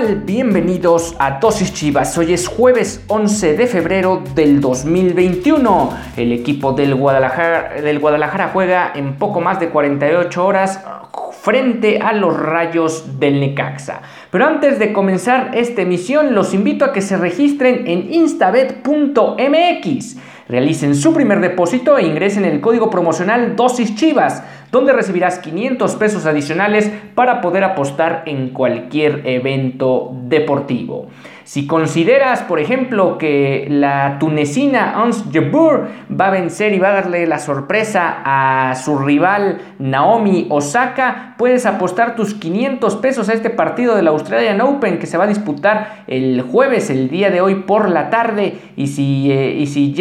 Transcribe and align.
Bienvenidos 0.00 1.14
a 1.18 1.38
Dosis 1.38 1.74
Chivas. 1.74 2.16
Hoy 2.16 2.32
es 2.32 2.48
jueves 2.48 3.04
11 3.08 3.58
de 3.58 3.66
febrero 3.66 4.22
del 4.34 4.58
2021. 4.58 5.90
El 6.16 6.32
equipo 6.32 6.72
del 6.72 6.94
Guadalajara, 6.94 7.74
del 7.74 7.98
Guadalajara 7.98 8.48
juega 8.54 8.90
en 8.94 9.16
poco 9.16 9.42
más 9.42 9.60
de 9.60 9.68
48 9.68 10.46
horas 10.46 10.80
frente 11.42 11.98
a 11.98 12.14
los 12.14 12.34
rayos 12.34 13.20
del 13.20 13.38
Necaxa. 13.38 14.00
Pero 14.30 14.46
antes 14.46 14.78
de 14.78 14.94
comenzar 14.94 15.50
esta 15.52 15.82
emisión, 15.82 16.34
los 16.34 16.54
invito 16.54 16.86
a 16.86 16.94
que 16.94 17.02
se 17.02 17.18
registren 17.18 17.86
en 17.86 18.14
instabet.mx. 18.14 20.16
Realicen 20.48 20.94
su 20.94 21.12
primer 21.12 21.40
depósito 21.40 21.98
e 21.98 22.06
ingresen 22.06 22.46
el 22.46 22.62
código 22.62 22.88
promocional 22.88 23.56
Dosis 23.56 23.94
Chivas 23.94 24.42
donde 24.72 24.94
recibirás 24.94 25.38
500 25.38 25.94
pesos 25.96 26.26
adicionales 26.26 26.90
para 27.14 27.42
poder 27.42 27.62
apostar 27.62 28.22
en 28.26 28.48
cualquier 28.48 29.20
evento 29.26 30.10
deportivo. 30.24 31.08
Si 31.44 31.66
consideras, 31.66 32.42
por 32.42 32.60
ejemplo, 32.60 33.18
que 33.18 33.66
la 33.68 34.16
tunecina 34.18 35.02
Ons 35.02 35.24
Jabeur 35.32 35.88
va 36.08 36.28
a 36.28 36.30
vencer 36.30 36.72
y 36.72 36.78
va 36.78 36.88
a 36.88 36.94
darle 36.94 37.26
la 37.26 37.38
sorpresa 37.38 38.22
a 38.24 38.74
su 38.76 38.96
rival 38.98 39.60
Naomi 39.78 40.46
Osaka, 40.50 41.34
puedes 41.36 41.66
apostar 41.66 42.14
tus 42.14 42.34
500 42.34 42.96
pesos 42.96 43.28
a 43.28 43.34
este 43.34 43.50
partido 43.50 43.96
del 43.96 44.08
Australian 44.08 44.60
Open 44.60 44.98
que 44.98 45.06
se 45.06 45.18
va 45.18 45.24
a 45.24 45.26
disputar 45.28 46.04
el 46.06 46.42
jueves, 46.42 46.90
el 46.90 47.10
día 47.10 47.30
de 47.30 47.40
hoy 47.40 47.56
por 47.56 47.90
la 47.90 48.08
tarde. 48.08 48.58
Y 48.76 48.86
si, 48.86 49.30
eh, 49.32 49.56
y 49.58 49.66
si 49.66 49.92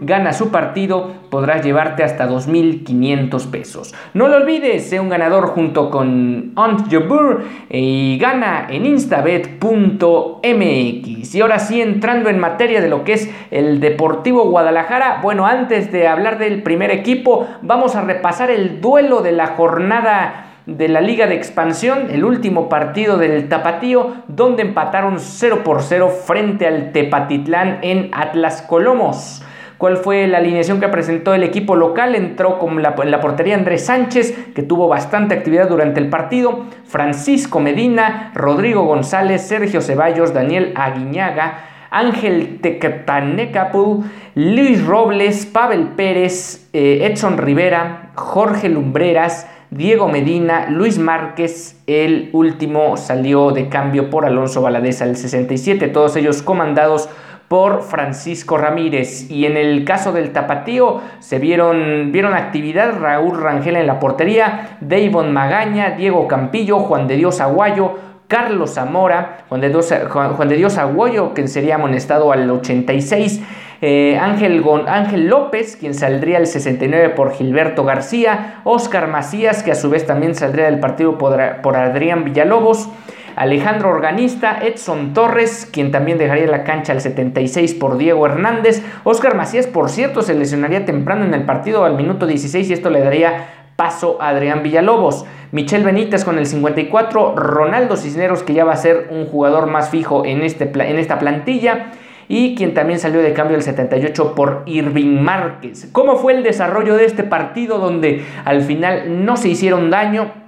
gana 0.00 0.32
su 0.32 0.50
partido, 0.50 1.23
podrás 1.34 1.64
llevarte 1.64 2.04
hasta 2.04 2.28
2.500 2.28 3.50
pesos. 3.50 3.92
No 4.12 4.28
lo 4.28 4.36
olvides, 4.36 4.88
sé 4.88 5.00
un 5.00 5.08
ganador 5.08 5.48
junto 5.48 5.90
con 5.90 6.52
Ons 6.54 6.84
Jabeur 6.88 7.42
y 7.68 8.18
gana 8.20 8.68
en 8.70 8.86
instabet.com 8.86 10.34
MX. 10.44 11.34
Y 11.34 11.40
ahora 11.40 11.58
sí, 11.58 11.82
entrando 11.82 12.30
en 12.30 12.38
materia 12.38 12.80
de 12.80 12.88
lo 12.88 13.02
que 13.02 13.14
es 13.14 13.30
el 13.50 13.80
Deportivo 13.80 14.48
Guadalajara, 14.48 15.18
bueno, 15.22 15.44
antes 15.44 15.90
de 15.90 16.06
hablar 16.06 16.38
del 16.38 16.62
primer 16.62 16.92
equipo, 16.92 17.48
vamos 17.62 17.96
a 17.96 18.02
repasar 18.02 18.52
el 18.52 18.80
duelo 18.80 19.22
de 19.22 19.32
la 19.32 19.48
jornada 19.48 20.52
de 20.66 20.88
la 20.88 21.00
Liga 21.00 21.26
de 21.26 21.34
Expansión, 21.34 22.10
el 22.10 22.24
último 22.24 22.68
partido 22.68 23.18
del 23.18 23.48
Tapatío, 23.48 24.14
donde 24.28 24.62
empataron 24.62 25.18
0 25.18 25.62
por 25.64 25.82
0 25.82 26.10
frente 26.24 26.68
al 26.68 26.92
Tepatitlán 26.92 27.80
en 27.82 28.10
Atlas 28.12 28.62
Colomos 28.62 29.42
cuál 29.78 29.96
fue 29.96 30.26
la 30.26 30.38
alineación 30.38 30.80
que 30.80 30.88
presentó 30.88 31.34
el 31.34 31.42
equipo 31.42 31.76
local. 31.76 32.14
Entró 32.14 32.58
con 32.58 32.82
la, 32.82 32.94
en 33.02 33.10
la 33.10 33.20
portería 33.20 33.54
Andrés 33.54 33.86
Sánchez, 33.86 34.52
que 34.54 34.62
tuvo 34.62 34.88
bastante 34.88 35.34
actividad 35.34 35.68
durante 35.68 36.00
el 36.00 36.08
partido. 36.08 36.64
Francisco 36.86 37.60
Medina, 37.60 38.32
Rodrigo 38.34 38.84
González, 38.84 39.42
Sergio 39.42 39.80
Ceballos, 39.80 40.34
Daniel 40.34 40.72
Aguiñaga. 40.76 41.70
Ángel 41.94 42.58
Tequetanecapul, 42.60 44.02
Luis 44.34 44.84
Robles, 44.84 45.46
Pavel 45.46 45.90
Pérez, 45.90 46.68
eh, 46.72 47.06
Edson 47.08 47.38
Rivera, 47.38 48.10
Jorge 48.16 48.68
Lumbreras, 48.68 49.46
Diego 49.70 50.08
Medina, 50.08 50.68
Luis 50.70 50.98
Márquez, 50.98 51.80
el 51.86 52.30
último 52.32 52.96
salió 52.96 53.52
de 53.52 53.68
cambio 53.68 54.10
por 54.10 54.24
Alonso 54.24 54.60
Valadez 54.60 55.02
al 55.02 55.16
67, 55.16 55.88
todos 55.88 56.16
ellos 56.16 56.42
comandados 56.42 57.08
por 57.54 57.82
Francisco 57.82 58.58
Ramírez. 58.58 59.30
Y 59.30 59.46
en 59.46 59.56
el 59.56 59.84
caso 59.84 60.10
del 60.10 60.32
Tapatío 60.32 61.00
se 61.20 61.38
vieron, 61.38 62.10
vieron 62.10 62.34
actividad 62.34 62.98
Raúl 62.98 63.40
Rangel 63.40 63.76
en 63.76 63.86
la 63.86 64.00
portería, 64.00 64.78
Davon 64.80 65.32
Magaña, 65.32 65.90
Diego 65.90 66.26
Campillo, 66.26 66.80
Juan 66.80 67.06
de 67.06 67.14
Dios 67.14 67.40
Aguayo, 67.40 67.94
Carlos 68.26 68.74
Zamora, 68.74 69.44
Juan 69.48 69.60
de 69.60 70.56
Dios, 70.56 70.78
Aguayo, 70.78 71.32
quien 71.32 71.46
sería 71.46 71.76
amonestado 71.76 72.32
al 72.32 72.50
86. 72.50 73.40
Eh, 73.82 74.18
Ángel, 74.20 74.64
Ángel 74.88 75.28
López, 75.28 75.76
quien 75.76 75.94
saldría 75.94 76.38
al 76.38 76.48
69 76.48 77.10
por 77.10 77.34
Gilberto 77.34 77.84
García, 77.84 78.62
Oscar 78.64 79.06
Macías, 79.06 79.62
que 79.62 79.70
a 79.70 79.76
su 79.76 79.90
vez 79.90 80.04
también 80.06 80.34
saldría 80.34 80.64
del 80.64 80.80
partido 80.80 81.18
por 81.18 81.76
Adrián 81.76 82.24
Villalobos, 82.24 82.88
Alejandro 83.36 83.90
Organista, 83.90 84.58
Edson 84.62 85.12
Torres, 85.12 85.68
quien 85.70 85.90
también 85.90 86.18
dejaría 86.18 86.46
la 86.46 86.64
cancha 86.64 86.92
al 86.92 87.00
76 87.00 87.74
por 87.74 87.98
Diego 87.98 88.26
Hernández. 88.26 88.82
Oscar 89.04 89.36
Macías, 89.36 89.66
por 89.66 89.90
cierto, 89.90 90.22
se 90.22 90.34
lesionaría 90.34 90.84
temprano 90.84 91.24
en 91.24 91.34
el 91.34 91.44
partido 91.44 91.84
al 91.84 91.96
minuto 91.96 92.26
16 92.26 92.70
y 92.70 92.72
esto 92.72 92.90
le 92.90 93.00
daría 93.00 93.48
paso 93.76 94.18
a 94.20 94.28
Adrián 94.28 94.62
Villalobos. 94.62 95.24
Michel 95.52 95.84
Benítez 95.84 96.24
con 96.24 96.38
el 96.38 96.46
54, 96.46 97.36
Ronaldo 97.36 97.96
Cisneros 97.96 98.42
que 98.42 98.54
ya 98.54 98.64
va 98.64 98.72
a 98.72 98.76
ser 98.76 99.08
un 99.10 99.26
jugador 99.26 99.66
más 99.66 99.90
fijo 99.90 100.24
en, 100.24 100.42
este, 100.42 100.64
en 100.64 100.98
esta 100.98 101.18
plantilla 101.18 101.92
y 102.28 102.54
quien 102.54 102.74
también 102.74 102.98
salió 102.98 103.20
de 103.20 103.32
cambio 103.32 103.56
el 103.56 103.62
78 103.62 104.34
por 104.34 104.62
Irving 104.66 105.20
Márquez. 105.20 105.88
¿Cómo 105.92 106.16
fue 106.16 106.34
el 106.34 106.42
desarrollo 106.42 106.96
de 106.96 107.04
este 107.04 107.22
partido 107.22 107.78
donde 107.78 108.24
al 108.44 108.62
final 108.62 109.24
no 109.24 109.36
se 109.36 109.48
hicieron 109.48 109.90
daño? 109.90 110.43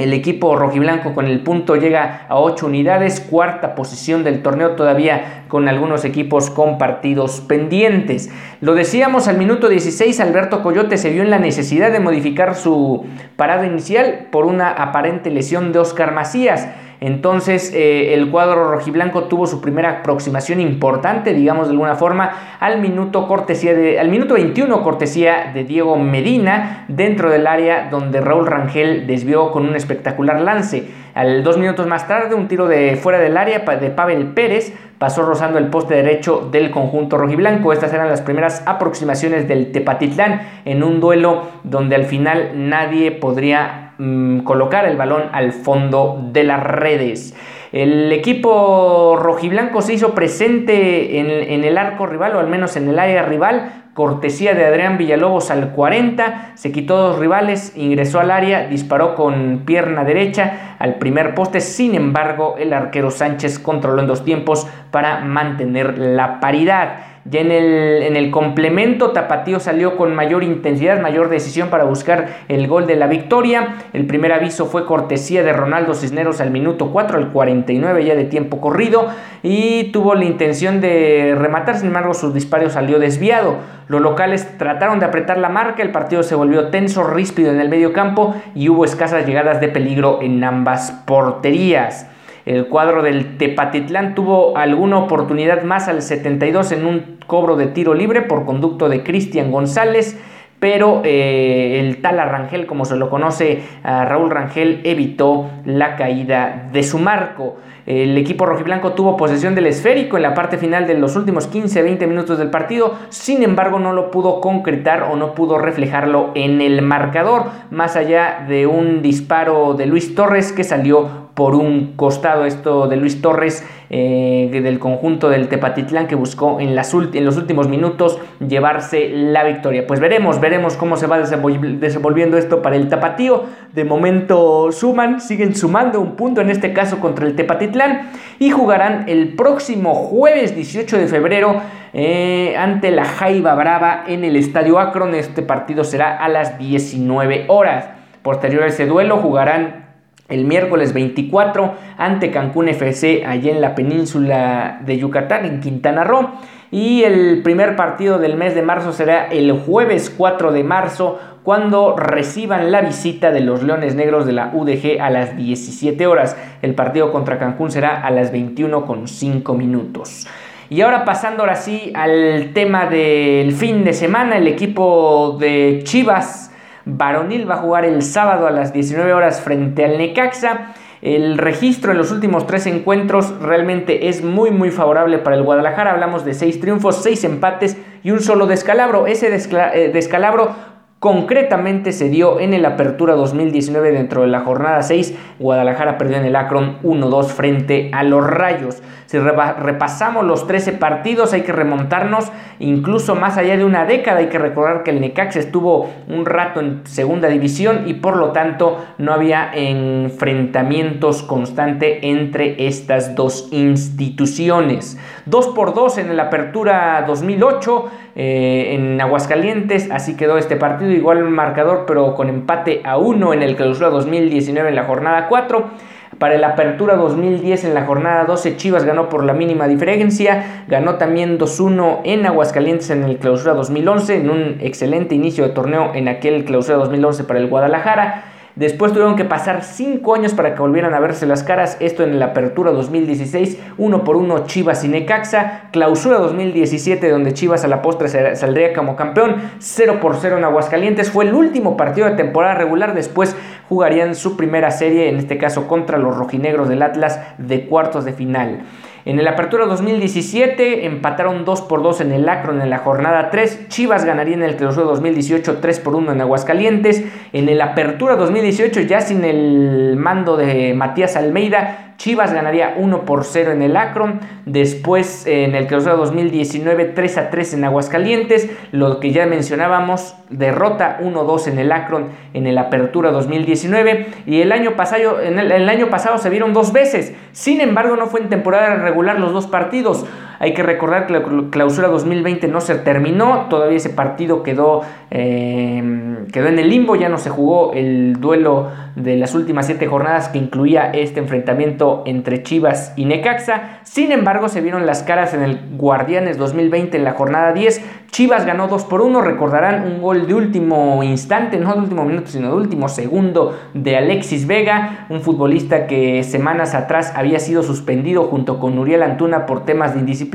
El 0.00 0.14
equipo 0.14 0.56
rojiblanco 0.56 1.12
con 1.12 1.26
el 1.26 1.40
punto 1.40 1.76
llega 1.76 2.24
a 2.30 2.38
8 2.38 2.64
unidades, 2.64 3.20
cuarta 3.20 3.74
posición 3.74 4.24
del 4.24 4.40
torneo 4.40 4.70
todavía 4.70 5.44
con 5.46 5.68
algunos 5.68 6.06
equipos 6.06 6.48
con 6.48 6.78
partidos 6.78 7.42
pendientes. 7.42 8.30
Lo 8.62 8.74
decíamos 8.74 9.28
al 9.28 9.36
minuto 9.36 9.68
16, 9.68 10.18
Alberto 10.20 10.62
Coyote 10.62 10.96
se 10.96 11.10
vio 11.10 11.22
en 11.22 11.28
la 11.28 11.38
necesidad 11.38 11.92
de 11.92 12.00
modificar 12.00 12.54
su 12.54 13.04
parada 13.36 13.66
inicial 13.66 14.28
por 14.32 14.46
una 14.46 14.70
aparente 14.70 15.28
lesión 15.28 15.70
de 15.70 15.80
Oscar 15.80 16.14
Macías. 16.14 16.66
Entonces 17.00 17.72
eh, 17.74 18.12
el 18.12 18.30
cuadro 18.30 18.70
rojiblanco 18.70 19.24
tuvo 19.24 19.46
su 19.46 19.60
primera 19.62 20.00
aproximación 20.00 20.60
importante, 20.60 21.32
digamos 21.32 21.68
de 21.68 21.72
alguna 21.72 21.94
forma, 21.94 22.30
al 22.60 22.80
minuto, 22.80 23.26
cortesía 23.26 23.72
de, 23.72 23.98
al 23.98 24.10
minuto 24.10 24.34
21 24.34 24.82
cortesía 24.82 25.50
de 25.54 25.64
Diego 25.64 25.96
Medina 25.96 26.84
dentro 26.88 27.30
del 27.30 27.46
área 27.46 27.88
donde 27.90 28.20
Raúl 28.20 28.46
Rangel 28.46 29.06
desvió 29.06 29.50
con 29.50 29.66
un 29.66 29.76
espectacular 29.76 30.40
lance. 30.42 30.88
Al 31.14 31.42
dos 31.42 31.58
minutos 31.58 31.86
más 31.86 32.06
tarde, 32.06 32.34
un 32.34 32.48
tiro 32.48 32.68
de 32.68 32.96
fuera 32.96 33.18
del 33.18 33.36
área 33.36 33.60
de 33.60 33.90
Pavel 33.90 34.28
Pérez 34.28 34.72
pasó 34.98 35.22
rozando 35.22 35.58
el 35.58 35.68
poste 35.68 35.94
derecho 35.94 36.48
del 36.52 36.70
conjunto 36.70 37.16
rojiblanco. 37.16 37.72
Estas 37.72 37.92
eran 37.94 38.08
las 38.08 38.20
primeras 38.20 38.62
aproximaciones 38.66 39.48
del 39.48 39.72
Tepatitlán 39.72 40.42
en 40.66 40.82
un 40.82 41.00
duelo 41.00 41.44
donde 41.64 41.96
al 41.96 42.04
final 42.04 42.52
nadie 42.54 43.10
podría 43.10 43.89
Mm, 44.02 44.44
colocar 44.44 44.86
el 44.86 44.96
balón 44.96 45.24
al 45.30 45.52
fondo 45.52 46.30
de 46.32 46.42
las 46.42 46.62
redes. 46.62 47.36
El 47.70 48.10
equipo 48.12 49.18
rojiblanco 49.20 49.82
se 49.82 49.92
hizo 49.92 50.14
presente 50.14 51.18
en, 51.20 51.64
el 51.64 51.76
arco 51.76 52.06
rival, 52.06 52.34
o 52.34 52.38
al 52.38 52.48
menos 52.48 52.76
en 52.76 52.88
el 52.88 52.98
área 52.98 53.24
rival, 53.24 53.90
cortesía 53.92 54.54
de 54.54 54.64
Adrián 54.64 54.96
Villalobos 54.96 55.50
al 55.50 55.72
40, 55.72 56.52
se 56.54 56.72
quitó 56.72 56.96
dos 56.96 57.18
rivales, 57.18 57.76
ingresó 57.76 58.20
al 58.20 58.30
área, 58.30 58.68
disparó 58.68 59.14
con 59.14 59.64
pierna 59.66 60.02
derecha 60.02 60.76
al 60.78 60.94
primer 60.94 61.34
poste, 61.34 61.60
sin 61.60 61.94
embargo 61.94 62.54
el 62.58 62.72
arquero 62.72 63.10
Sánchez 63.10 63.58
controló 63.58 64.00
en 64.00 64.08
dos 64.08 64.24
tiempos 64.24 64.66
para 64.90 65.20
mantener 65.20 65.98
la 65.98 66.40
paridad. 66.40 67.09
Ya 67.30 67.42
en 67.42 67.52
el, 67.52 68.02
en 68.02 68.16
el 68.16 68.32
complemento, 68.32 69.12
Tapatío 69.12 69.60
salió 69.60 69.96
con 69.96 70.16
mayor 70.16 70.42
intensidad, 70.42 71.00
mayor 71.00 71.28
decisión 71.28 71.70
para 71.70 71.84
buscar 71.84 72.40
el 72.48 72.66
gol 72.66 72.88
de 72.88 72.96
la 72.96 73.06
victoria. 73.06 73.76
El 73.92 74.06
primer 74.06 74.32
aviso 74.32 74.66
fue 74.66 74.84
cortesía 74.84 75.44
de 75.44 75.52
Ronaldo 75.52 75.94
Cisneros 75.94 76.40
al 76.40 76.50
minuto 76.50 76.90
4, 76.90 77.18
al 77.18 77.30
49 77.30 78.04
ya 78.04 78.16
de 78.16 78.24
tiempo 78.24 78.60
corrido, 78.60 79.06
y 79.44 79.92
tuvo 79.92 80.16
la 80.16 80.24
intención 80.24 80.80
de 80.80 81.36
rematar, 81.38 81.76
sin 81.76 81.86
embargo 81.86 82.14
su 82.14 82.32
disparo 82.32 82.68
salió 82.68 82.98
desviado. 82.98 83.58
Los 83.86 84.00
locales 84.00 84.58
trataron 84.58 84.98
de 84.98 85.06
apretar 85.06 85.38
la 85.38 85.50
marca, 85.50 85.84
el 85.84 85.92
partido 85.92 86.24
se 86.24 86.34
volvió 86.34 86.70
tenso, 86.70 87.04
ríspido 87.04 87.52
en 87.52 87.60
el 87.60 87.68
medio 87.68 87.92
campo 87.92 88.34
y 88.56 88.68
hubo 88.68 88.84
escasas 88.84 89.24
llegadas 89.24 89.60
de 89.60 89.68
peligro 89.68 90.18
en 90.20 90.42
ambas 90.42 90.90
porterías. 91.06 92.09
El 92.46 92.66
cuadro 92.66 93.02
del 93.02 93.36
Tepatitlán 93.38 94.14
tuvo 94.14 94.56
alguna 94.56 94.98
oportunidad 94.98 95.62
más 95.62 95.88
al 95.88 96.02
72 96.02 96.72
en 96.72 96.86
un 96.86 97.18
cobro 97.26 97.56
de 97.56 97.66
tiro 97.66 97.94
libre 97.94 98.22
por 98.22 98.44
conducto 98.44 98.88
de 98.88 99.02
Cristian 99.02 99.52
González 99.52 100.18
pero 100.60 101.00
eh, 101.04 101.80
el 101.80 102.02
tal 102.02 102.18
Rangel, 102.18 102.66
como 102.66 102.84
se 102.84 102.94
lo 102.94 103.08
conoce 103.08 103.62
a 103.82 104.04
Raúl 104.04 104.30
Rangel, 104.30 104.82
evitó 104.84 105.50
la 105.64 105.96
caída 105.96 106.68
de 106.70 106.82
su 106.82 106.98
marco. 106.98 107.56
El 107.86 108.16
equipo 108.18 108.44
rojiblanco 108.44 108.92
tuvo 108.92 109.16
posesión 109.16 109.54
del 109.54 109.66
esférico 109.66 110.18
en 110.18 110.22
la 110.22 110.34
parte 110.34 110.58
final 110.58 110.86
de 110.86 110.98
los 110.98 111.16
últimos 111.16 111.50
15-20 111.50 112.06
minutos 112.06 112.38
del 112.38 112.50
partido, 112.50 112.94
sin 113.08 113.42
embargo 113.42 113.78
no 113.78 113.94
lo 113.94 114.10
pudo 114.10 114.40
concretar 114.42 115.04
o 115.04 115.16
no 115.16 115.34
pudo 115.34 115.58
reflejarlo 115.58 116.30
en 116.34 116.60
el 116.60 116.82
marcador, 116.82 117.46
más 117.70 117.96
allá 117.96 118.44
de 118.46 118.66
un 118.66 119.00
disparo 119.00 119.72
de 119.74 119.86
Luis 119.86 120.14
Torres 120.14 120.52
que 120.52 120.62
salió 120.62 121.19
por 121.40 121.54
un 121.54 121.94
costado 121.96 122.44
esto 122.44 122.86
de 122.86 122.98
Luis 122.98 123.22
Torres 123.22 123.66
eh, 123.88 124.50
del 124.62 124.78
conjunto 124.78 125.30
del 125.30 125.48
Tepatitlán 125.48 126.06
que 126.06 126.14
buscó 126.14 126.60
en, 126.60 126.76
los 126.76 126.92
últimos 126.92 127.66
minutos 127.66 128.18
llevarse 128.46 129.08
la 129.08 129.42
victoria. 129.44 129.86
Pues 129.86 130.00
veremos, 130.00 130.38
veremos 130.38 130.76
cómo 130.76 130.98
se 130.98 131.06
va 131.06 131.18
desenvolviendo 131.18 132.36
esto 132.36 132.60
para 132.60 132.76
el 132.76 132.90
Tapatío. 132.90 133.44
De 133.72 133.84
momento 133.84 134.70
suman, 134.70 135.22
siguen 135.22 135.56
sumando 135.56 136.02
un 136.02 136.14
punto 136.14 136.42
en 136.42 136.50
este 136.50 136.74
caso 136.74 137.00
contra 137.00 137.26
el 137.26 137.34
Tepatitlán 137.34 138.10
y 138.38 138.50
jugarán 138.50 139.06
el 139.08 139.34
próximo 139.34 139.94
jueves 139.94 140.54
18 140.54 140.98
de 140.98 141.06
febrero 141.06 141.56
eh, 141.94 142.54
ante 142.58 142.90
la 142.90 143.06
Jaiba 143.06 143.54
Brava 143.54 144.04
en 144.06 144.24
el 144.24 144.36
Estadio 144.36 144.78
Akron. 144.78 145.14
Este 145.14 145.40
partido 145.40 145.84
será 145.84 146.18
a 146.18 146.28
las 146.28 146.58
19 146.58 147.46
horas. 147.48 147.88
Posterior 148.20 148.64
a 148.64 148.66
ese 148.66 148.84
duelo 148.84 149.16
jugarán 149.16 149.89
el 150.30 150.44
miércoles 150.44 150.92
24 150.92 151.74
ante 151.98 152.30
Cancún 152.30 152.68
FC 152.68 153.24
allá 153.26 153.50
en 153.50 153.60
la 153.60 153.74
península 153.74 154.80
de 154.84 154.98
Yucatán, 154.98 155.44
en 155.44 155.60
Quintana 155.60 156.04
Roo. 156.04 156.30
Y 156.72 157.02
el 157.02 157.42
primer 157.42 157.74
partido 157.74 158.18
del 158.18 158.36
mes 158.36 158.54
de 158.54 158.62
marzo 158.62 158.92
será 158.92 159.26
el 159.26 159.52
jueves 159.52 160.14
4 160.16 160.52
de 160.52 160.62
marzo 160.62 161.18
cuando 161.42 161.96
reciban 161.96 162.70
la 162.70 162.80
visita 162.80 163.32
de 163.32 163.40
los 163.40 163.62
Leones 163.62 163.96
Negros 163.96 164.24
de 164.24 164.32
la 164.32 164.50
UDG 164.54 165.00
a 165.00 165.10
las 165.10 165.36
17 165.36 166.06
horas. 166.06 166.36
El 166.62 166.74
partido 166.74 167.10
contra 167.10 167.38
Cancún 167.38 167.70
será 167.70 168.00
a 168.00 168.10
las 168.10 168.30
21 168.30 168.86
con 168.86 169.08
5 169.08 169.54
minutos. 169.54 170.26
Y 170.68 170.82
ahora 170.82 171.04
pasando 171.04 171.42
ahora 171.42 171.56
sí 171.56 171.90
al 171.96 172.52
tema 172.54 172.86
del 172.86 173.50
fin 173.52 173.82
de 173.82 173.92
semana, 173.92 174.36
el 174.36 174.46
equipo 174.46 175.36
de 175.40 175.80
Chivas 175.82 176.49
varonil 176.96 177.48
va 177.50 177.54
a 177.54 177.58
jugar 177.58 177.84
el 177.84 178.02
sábado 178.02 178.46
a 178.46 178.50
las 178.50 178.72
19 178.72 179.12
horas 179.12 179.40
frente 179.40 179.84
al 179.84 179.98
Necaxa. 179.98 180.74
El 181.02 181.38
registro 181.38 181.92
en 181.92 181.98
los 181.98 182.12
últimos 182.12 182.46
tres 182.46 182.66
encuentros 182.66 183.32
realmente 183.40 184.08
es 184.08 184.22
muy 184.22 184.50
muy 184.50 184.70
favorable 184.70 185.18
para 185.18 185.36
el 185.36 185.42
Guadalajara. 185.42 185.92
Hablamos 185.92 186.26
de 186.26 186.34
seis 186.34 186.60
triunfos, 186.60 186.96
seis 186.96 187.24
empates 187.24 187.78
y 188.02 188.10
un 188.10 188.20
solo 188.20 188.46
descalabro. 188.46 189.06
Ese 189.06 189.34
eh, 189.34 189.90
descalabro 189.92 190.54
concretamente 191.00 191.92
se 191.92 192.10
dio 192.10 192.40
en 192.40 192.52
el 192.52 192.66
Apertura 192.66 193.14
2019 193.14 193.90
dentro 193.90 194.20
de 194.20 194.28
la 194.28 194.40
jornada 194.40 194.82
6. 194.82 195.16
Guadalajara 195.38 195.96
perdió 195.96 196.18
en 196.18 196.26
el 196.26 196.36
Akron 196.36 196.78
1-2 196.82 197.24
frente 197.28 197.90
a 197.94 198.04
los 198.04 198.24
Rayos. 198.24 198.82
Si 199.06 199.18
repasamos 199.18 200.24
los 200.24 200.46
13 200.46 200.74
partidos, 200.74 201.32
hay 201.32 201.40
que 201.40 201.50
remontarnos 201.50 202.30
incluso 202.60 203.16
más 203.16 203.38
allá 203.38 203.56
de 203.56 203.64
una 203.64 203.86
década. 203.86 204.18
Hay 204.18 204.28
que 204.28 204.38
recordar 204.38 204.84
que 204.84 204.90
el 204.90 205.00
Necax 205.00 205.36
estuvo 205.36 205.90
un 206.06 206.26
rato 206.26 206.60
en 206.60 206.82
segunda 206.84 207.28
división 207.28 207.88
y 207.88 207.94
por 207.94 208.16
lo 208.16 208.32
tanto 208.32 208.78
no 208.98 209.12
había 209.12 209.50
enfrentamientos 209.52 211.22
constantes 211.22 211.98
entre 212.02 212.66
estas 212.68 213.16
dos 213.16 213.48
instituciones. 213.50 214.98
2 215.30 215.48
por 215.48 215.74
2 215.74 215.98
en 215.98 216.10
el 216.10 216.20
Apertura 216.20 217.04
2008 217.06 217.90
eh, 218.16 218.74
en 218.74 219.00
Aguascalientes, 219.00 219.90
así 219.90 220.16
quedó 220.16 220.36
este 220.36 220.56
partido, 220.56 220.90
igual 220.90 221.22
marcador 221.24 221.84
pero 221.86 222.14
con 222.14 222.28
empate 222.28 222.82
a 222.84 222.98
1 222.98 223.34
en 223.34 223.42
el 223.42 223.56
Clausura 223.56 223.90
2019 223.90 224.68
en 224.68 224.74
la 224.74 224.84
jornada 224.84 225.28
4. 225.28 225.70
Para 226.18 226.34
el 226.34 226.44
Apertura 226.44 226.96
2010 226.96 227.64
en 227.64 227.74
la 227.74 227.86
jornada 227.86 228.24
12 228.24 228.56
Chivas 228.56 228.84
ganó 228.84 229.08
por 229.08 229.24
la 229.24 229.32
mínima 229.32 229.68
diferencia, 229.68 230.64
ganó 230.66 230.96
también 230.96 231.38
2-1 231.38 232.00
en 232.04 232.26
Aguascalientes 232.26 232.90
en 232.90 233.04
el 233.04 233.18
Clausura 233.18 233.54
2011, 233.54 234.16
en 234.16 234.28
un 234.28 234.56
excelente 234.60 235.14
inicio 235.14 235.44
de 235.44 235.50
torneo 235.50 235.92
en 235.94 236.08
aquel 236.08 236.44
Clausura 236.44 236.76
2011 236.78 237.24
para 237.24 237.38
el 237.38 237.46
Guadalajara. 237.46 238.24
Después 238.60 238.92
tuvieron 238.92 239.16
que 239.16 239.24
pasar 239.24 239.64
5 239.64 240.14
años 240.14 240.34
para 240.34 240.54
que 240.54 240.60
volvieran 240.60 240.92
a 240.92 241.00
verse 241.00 241.24
las 241.24 241.42
caras. 241.42 241.78
Esto 241.80 242.02
en 242.02 242.18
la 242.18 242.26
apertura 242.26 242.72
2016, 242.72 243.58
1 243.78 244.04
por 244.04 244.16
1 244.16 244.44
Chivas 244.44 244.84
y 244.84 244.88
Necaxa. 244.88 245.70
Clausura 245.72 246.18
2017, 246.18 247.08
donde 247.08 247.32
Chivas 247.32 247.64
a 247.64 247.68
la 247.68 247.80
postre 247.80 248.36
saldría 248.36 248.74
como 248.74 248.96
campeón. 248.96 249.36
0 249.60 250.00
por 250.02 250.16
0 250.16 250.36
en 250.36 250.44
Aguascalientes. 250.44 251.10
Fue 251.10 251.24
el 251.24 251.32
último 251.32 251.78
partido 251.78 252.06
de 252.06 252.16
temporada 252.16 252.52
regular. 252.52 252.92
Después 252.92 253.34
jugarían 253.70 254.14
su 254.14 254.36
primera 254.36 254.70
serie, 254.70 255.08
en 255.08 255.16
este 255.16 255.38
caso 255.38 255.66
contra 255.66 255.96
los 255.96 256.14
rojinegros 256.18 256.68
del 256.68 256.82
Atlas, 256.82 257.18
de 257.38 257.64
cuartos 257.64 258.04
de 258.04 258.12
final. 258.12 258.60
En 259.06 259.18
el 259.18 259.26
Apertura 259.26 259.64
2017 259.64 260.84
empataron 260.84 261.46
2 261.46 261.62
por 261.62 261.82
2 261.82 262.02
en 262.02 262.12
el 262.12 262.28
Akron 262.28 262.60
en 262.60 262.68
la 262.68 262.78
jornada 262.78 263.30
3. 263.30 263.68
Chivas 263.68 264.04
ganaría 264.04 264.34
en 264.34 264.42
el 264.42 264.56
Clausura 264.56 264.86
2018 264.86 265.58
3 265.58 265.80
por 265.80 265.94
1 265.94 266.12
en 266.12 266.20
Aguascalientes. 266.20 267.04
En 267.32 267.48
el 267.48 267.62
Apertura 267.62 268.16
2018 268.16 268.80
ya 268.82 269.00
sin 269.00 269.24
el 269.24 269.96
mando 269.96 270.36
de 270.36 270.74
Matías 270.74 271.16
Almeida, 271.16 271.89
Chivas 272.00 272.32
ganaría 272.32 272.76
1 272.78 273.04
por 273.04 273.24
0 273.24 273.52
en 273.52 273.60
el 273.60 273.76
Akron. 273.76 274.20
Después 274.46 275.26
en 275.26 275.54
el 275.54 275.66
clausura 275.66 275.96
2019 275.96 276.86
3 276.86 277.18
a 277.18 277.28
3 277.28 277.52
en 277.52 277.64
Aguascalientes. 277.64 278.48
Lo 278.72 279.00
que 279.00 279.12
ya 279.12 279.26
mencionábamos, 279.26 280.16
derrota 280.30 280.98
1-2 281.02 281.48
en 281.48 281.58
el 281.58 281.70
Akron 281.70 282.06
en 282.32 282.46
el 282.46 282.56
Apertura 282.56 283.10
2019. 283.10 284.06
Y 284.24 284.40
el 284.40 284.50
año, 284.50 284.76
pasado, 284.76 285.20
en 285.20 285.38
el 285.38 285.68
año 285.68 285.90
pasado 285.90 286.16
se 286.16 286.30
vieron 286.30 286.54
dos 286.54 286.72
veces. 286.72 287.12
Sin 287.32 287.60
embargo, 287.60 287.96
no 287.96 288.06
fue 288.06 288.20
en 288.20 288.30
temporada 288.30 288.76
regular 288.76 289.20
los 289.20 289.34
dos 289.34 289.46
partidos. 289.46 290.06
Hay 290.42 290.54
que 290.54 290.62
recordar 290.62 291.06
que 291.06 291.12
la 291.12 291.22
clausura 291.50 291.88
2020 291.88 292.48
no 292.48 292.62
se 292.62 292.74
terminó, 292.76 293.48
todavía 293.50 293.76
ese 293.76 293.90
partido 293.90 294.42
quedó, 294.42 294.80
eh, 295.10 296.24
quedó 296.32 296.48
en 296.48 296.58
el 296.58 296.70
limbo, 296.70 296.96
ya 296.96 297.10
no 297.10 297.18
se 297.18 297.28
jugó 297.28 297.74
el 297.74 298.14
duelo 298.18 298.68
de 298.96 299.18
las 299.18 299.34
últimas 299.34 299.66
siete 299.66 299.86
jornadas 299.86 300.30
que 300.30 300.38
incluía 300.38 300.92
este 300.92 301.20
enfrentamiento 301.20 302.04
entre 302.06 302.42
Chivas 302.42 302.94
y 302.96 303.04
Necaxa. 303.04 303.80
Sin 303.82 304.12
embargo, 304.12 304.48
se 304.48 304.62
vieron 304.62 304.86
las 304.86 305.02
caras 305.02 305.34
en 305.34 305.42
el 305.42 305.60
Guardianes 305.76 306.38
2020 306.38 306.96
en 306.96 307.04
la 307.04 307.12
jornada 307.12 307.52
10. 307.52 307.84
Chivas 308.10 308.46
ganó 308.46 308.66
2 308.66 308.84
por 308.84 309.02
1, 309.02 309.20
recordarán 309.20 309.84
un 309.84 310.00
gol 310.00 310.26
de 310.26 310.34
último 310.34 311.02
instante, 311.02 311.58
no 311.58 311.74
de 311.74 311.80
último 311.80 312.04
minuto, 312.06 312.30
sino 312.30 312.48
de 312.48 312.54
último 312.54 312.88
segundo 312.88 313.56
de 313.74 313.96
Alexis 313.98 314.46
Vega, 314.46 315.06
un 315.10 315.20
futbolista 315.20 315.86
que 315.86 316.24
semanas 316.24 316.74
atrás 316.74 317.12
había 317.14 317.38
sido 317.38 317.62
suspendido 317.62 318.24
junto 318.24 318.58
con 318.58 318.78
Uriel 318.78 319.02
Antuna 319.02 319.44
por 319.44 319.64
temas 319.64 319.92
de 319.92 320.00
indisciplina 320.00 320.29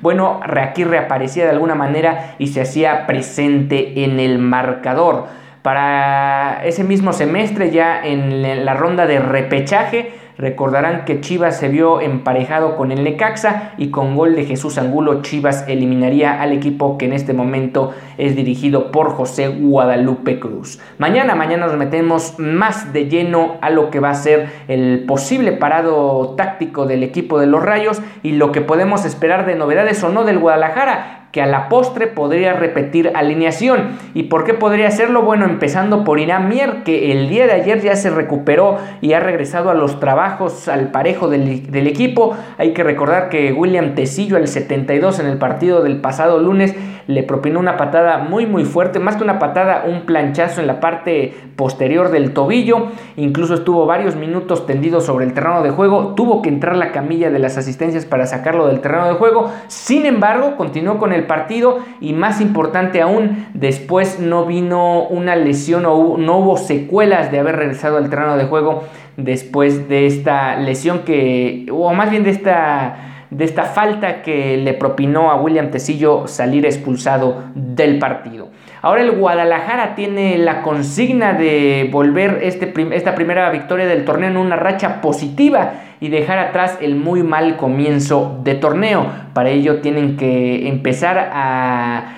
bueno, 0.00 0.40
aquí 0.42 0.84
reaparecía 0.84 1.44
de 1.44 1.50
alguna 1.50 1.74
manera 1.74 2.34
y 2.38 2.48
se 2.48 2.60
hacía 2.60 3.06
presente 3.06 4.04
en 4.04 4.20
el 4.20 4.38
marcador. 4.38 5.26
Para 5.62 6.62
ese 6.64 6.84
mismo 6.84 7.12
semestre, 7.12 7.70
ya 7.70 8.04
en 8.04 8.64
la 8.64 8.74
ronda 8.74 9.06
de 9.06 9.18
repechaje, 9.18 10.12
Recordarán 10.38 11.06
que 11.06 11.20
Chivas 11.20 11.58
se 11.58 11.68
vio 11.68 12.00
emparejado 12.02 12.76
con 12.76 12.92
el 12.92 13.04
Necaxa 13.04 13.72
y 13.78 13.90
con 13.90 14.16
gol 14.16 14.36
de 14.36 14.44
Jesús 14.44 14.76
Angulo 14.76 15.22
Chivas 15.22 15.64
eliminaría 15.66 16.42
al 16.42 16.52
equipo 16.52 16.98
que 16.98 17.06
en 17.06 17.14
este 17.14 17.32
momento 17.32 17.94
es 18.18 18.36
dirigido 18.36 18.92
por 18.92 19.10
José 19.10 19.48
Guadalupe 19.48 20.38
Cruz. 20.38 20.78
Mañana, 20.98 21.34
mañana 21.34 21.66
nos 21.66 21.76
metemos 21.76 22.38
más 22.38 22.92
de 22.92 23.08
lleno 23.08 23.56
a 23.62 23.70
lo 23.70 23.90
que 23.90 24.00
va 24.00 24.10
a 24.10 24.14
ser 24.14 24.50
el 24.68 25.04
posible 25.06 25.52
parado 25.52 26.34
táctico 26.36 26.86
del 26.86 27.02
equipo 27.02 27.38
de 27.38 27.46
los 27.46 27.62
Rayos 27.62 28.02
y 28.22 28.32
lo 28.32 28.52
que 28.52 28.60
podemos 28.60 29.06
esperar 29.06 29.46
de 29.46 29.54
novedades 29.54 30.02
o 30.04 30.10
no 30.10 30.24
del 30.24 30.38
Guadalajara 30.38 31.25
que 31.32 31.42
a 31.42 31.46
la 31.46 31.68
postre 31.68 32.06
podría 32.06 32.54
repetir 32.54 33.12
alineación. 33.14 33.98
¿Y 34.14 34.24
por 34.24 34.44
qué 34.44 34.54
podría 34.54 34.88
hacerlo? 34.88 35.22
Bueno, 35.22 35.44
empezando 35.44 36.04
por 36.04 36.18
Irán 36.18 36.48
Mier, 36.48 36.82
que 36.82 37.12
el 37.12 37.28
día 37.28 37.46
de 37.46 37.52
ayer 37.52 37.80
ya 37.82 37.96
se 37.96 38.10
recuperó 38.10 38.78
y 39.00 39.12
ha 39.12 39.20
regresado 39.20 39.70
a 39.70 39.74
los 39.74 40.00
trabajos 40.00 40.68
al 40.68 40.90
parejo 40.90 41.28
del, 41.28 41.70
del 41.70 41.86
equipo. 41.86 42.36
Hay 42.58 42.72
que 42.72 42.82
recordar 42.82 43.28
que 43.28 43.52
William 43.52 43.94
Tecillo, 43.94 44.36
el 44.36 44.48
72 44.48 45.18
en 45.18 45.26
el 45.26 45.38
partido 45.38 45.82
del 45.82 46.00
pasado 46.00 46.38
lunes, 46.38 46.74
le 47.06 47.22
propinó 47.22 47.60
una 47.60 47.76
patada 47.76 48.18
muy 48.18 48.46
muy 48.46 48.64
fuerte, 48.64 48.98
más 48.98 49.16
que 49.16 49.24
una 49.24 49.38
patada, 49.38 49.84
un 49.86 50.02
planchazo 50.02 50.60
en 50.60 50.66
la 50.66 50.80
parte 50.80 51.34
posterior 51.56 52.10
del 52.10 52.32
tobillo, 52.32 52.88
incluso 53.16 53.54
estuvo 53.54 53.86
varios 53.86 54.16
minutos 54.16 54.66
tendido 54.66 55.00
sobre 55.00 55.24
el 55.24 55.32
terreno 55.32 55.62
de 55.62 55.70
juego, 55.70 56.14
tuvo 56.14 56.42
que 56.42 56.48
entrar 56.48 56.76
la 56.76 56.92
camilla 56.92 57.30
de 57.30 57.38
las 57.38 57.56
asistencias 57.58 58.04
para 58.04 58.26
sacarlo 58.26 58.66
del 58.66 58.80
terreno 58.80 59.06
de 59.06 59.14
juego, 59.14 59.50
sin 59.68 60.06
embargo 60.06 60.56
continuó 60.56 60.98
con 60.98 61.12
el 61.12 61.24
partido 61.26 61.78
y 62.00 62.12
más 62.12 62.40
importante 62.40 63.00
aún, 63.00 63.46
después 63.54 64.20
no 64.20 64.44
vino 64.44 65.04
una 65.04 65.36
lesión 65.36 65.86
o 65.86 66.16
no 66.18 66.38
hubo 66.38 66.56
secuelas 66.56 67.30
de 67.30 67.38
haber 67.38 67.56
regresado 67.56 67.96
al 67.96 68.10
terreno 68.10 68.36
de 68.36 68.44
juego 68.44 68.84
después 69.16 69.88
de 69.88 70.06
esta 70.06 70.56
lesión 70.56 71.00
que, 71.00 71.66
o 71.72 71.92
más 71.92 72.10
bien 72.10 72.24
de 72.24 72.30
esta 72.30 73.15
de 73.30 73.44
esta 73.44 73.64
falta 73.64 74.22
que 74.22 74.56
le 74.56 74.74
propinó 74.74 75.30
a 75.30 75.40
William 75.40 75.70
Tecillo 75.70 76.26
salir 76.26 76.64
expulsado 76.64 77.44
del 77.54 77.98
partido. 77.98 78.48
Ahora 78.82 79.02
el 79.02 79.12
Guadalajara 79.12 79.94
tiene 79.94 80.38
la 80.38 80.62
consigna 80.62 81.32
de 81.32 81.88
volver 81.90 82.40
este 82.42 82.72
esta 82.92 83.14
primera 83.14 83.50
victoria 83.50 83.86
del 83.86 84.04
torneo 84.04 84.30
en 84.30 84.36
una 84.36 84.56
racha 84.56 85.00
positiva 85.00 85.72
y 86.00 86.08
dejar 86.08 86.38
atrás 86.38 86.78
el 86.80 86.94
muy 86.94 87.22
mal 87.22 87.56
comienzo 87.56 88.40
de 88.44 88.54
torneo. 88.54 89.06
Para 89.32 89.50
ello 89.50 89.80
tienen 89.80 90.16
que 90.16 90.68
empezar 90.68 91.30
a 91.32 92.14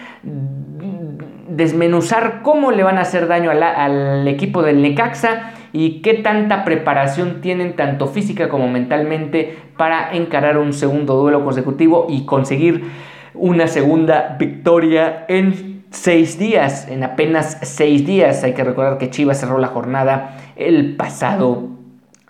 desmenuzar 1.49 2.41
cómo 2.43 2.71
le 2.71 2.83
van 2.83 2.99
a 2.99 3.03
hacer 3.03 3.27
daño 3.27 3.50
al 3.50 4.29
equipo 4.29 4.62
del 4.62 4.83
Necaxa 4.83 5.53
y 5.73 6.01
qué 6.01 6.15
tanta 6.15 6.65
preparación 6.65 7.41
tienen 7.41 7.77
tanto 7.77 8.07
física 8.07 8.49
como 8.49 8.69
mentalmente 8.69 9.57
para 9.77 10.15
encarar 10.15 10.59
un 10.59 10.73
segundo 10.73 11.15
duelo 11.15 11.45
consecutivo 11.45 12.07
y 12.09 12.25
conseguir 12.25 12.85
una 13.35 13.67
segunda 13.67 14.37
victoria 14.39 15.25
en 15.29 15.85
seis 15.91 16.39
días, 16.39 16.89
en 16.89 17.05
apenas 17.05 17.59
seis 17.63 18.07
días. 18.07 18.45
Hay 18.45 18.55
que 18.55 18.65
recordar 18.65 18.99
que 18.99 19.11
Chivas 19.11 19.41
cerró 19.41 19.59
la 19.59 19.69
jornada 19.69 20.37
el 20.57 20.97
pasado 20.97 21.69